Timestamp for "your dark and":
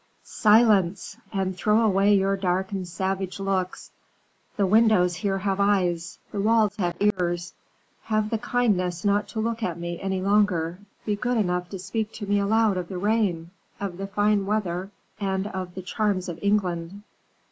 2.15-2.87